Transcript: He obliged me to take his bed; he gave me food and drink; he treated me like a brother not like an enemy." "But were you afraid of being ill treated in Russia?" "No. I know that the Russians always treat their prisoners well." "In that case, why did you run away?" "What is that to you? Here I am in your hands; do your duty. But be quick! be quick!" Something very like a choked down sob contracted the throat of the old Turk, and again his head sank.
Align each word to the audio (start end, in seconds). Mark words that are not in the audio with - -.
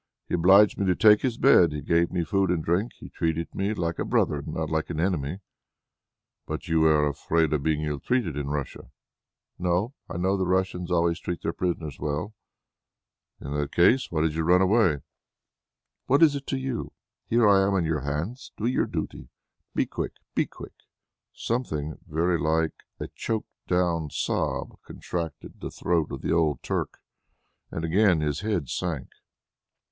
He 0.27 0.33
obliged 0.33 0.79
me 0.79 0.87
to 0.87 0.95
take 0.95 1.21
his 1.21 1.37
bed; 1.37 1.71
he 1.71 1.79
gave 1.83 2.11
me 2.11 2.23
food 2.23 2.49
and 2.49 2.63
drink; 2.65 2.93
he 2.97 3.09
treated 3.09 3.53
me 3.53 3.75
like 3.75 3.99
a 3.99 4.03
brother 4.03 4.41
not 4.43 4.71
like 4.71 4.89
an 4.89 4.99
enemy." 4.99 5.41
"But 6.47 6.67
were 6.67 6.73
you 6.73 6.87
afraid 6.87 7.53
of 7.53 7.61
being 7.61 7.83
ill 7.83 7.99
treated 7.99 8.35
in 8.35 8.47
Russia?" 8.47 8.89
"No. 9.59 9.93
I 10.09 10.17
know 10.17 10.35
that 10.37 10.43
the 10.45 10.49
Russians 10.49 10.89
always 10.89 11.19
treat 11.19 11.43
their 11.43 11.53
prisoners 11.53 11.99
well." 11.99 12.33
"In 13.39 13.53
that 13.53 13.71
case, 13.73 14.07
why 14.11 14.21
did 14.21 14.33
you 14.33 14.41
run 14.41 14.63
away?" 14.63 15.01
"What 16.07 16.23
is 16.23 16.33
that 16.33 16.47
to 16.47 16.57
you? 16.57 16.93
Here 17.27 17.47
I 17.47 17.61
am 17.61 17.75
in 17.75 17.85
your 17.85 18.01
hands; 18.01 18.51
do 18.57 18.65
your 18.65 18.87
duty. 18.87 19.27
But 19.27 19.75
be 19.75 19.85
quick! 19.85 20.13
be 20.33 20.47
quick!" 20.47 20.73
Something 21.31 21.99
very 22.07 22.39
like 22.39 22.73
a 22.99 23.07
choked 23.09 23.49
down 23.67 24.09
sob 24.09 24.79
contracted 24.81 25.59
the 25.61 25.69
throat 25.69 26.11
of 26.11 26.21
the 26.23 26.33
old 26.33 26.63
Turk, 26.63 26.97
and 27.69 27.85
again 27.85 28.21
his 28.21 28.39
head 28.39 28.67
sank. 28.67 29.09